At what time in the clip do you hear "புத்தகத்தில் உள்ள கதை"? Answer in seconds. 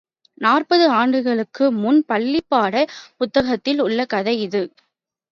3.17-4.41